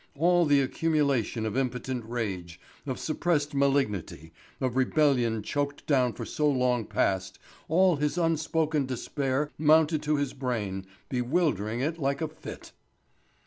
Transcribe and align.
All 0.17 0.47
the 0.47 0.61
accumulation 0.61 1.45
of 1.45 1.55
impotent 1.55 2.03
rage, 2.05 2.59
of 2.87 2.97
suppressed 2.97 3.53
malignity, 3.53 4.33
of 4.59 4.75
rebellion 4.75 5.43
choked 5.43 5.85
down 5.85 6.13
for 6.13 6.25
so 6.25 6.49
long 6.49 6.85
past, 6.87 7.37
all 7.67 7.97
his 7.97 8.17
unspoken 8.17 8.87
despair 8.87 9.51
mounted 9.59 10.01
to 10.01 10.15
his 10.15 10.33
brain, 10.33 10.87
bewildering 11.09 11.81
it 11.81 11.99
like 11.99 12.19
a 12.19 12.27
fit. 12.27 12.71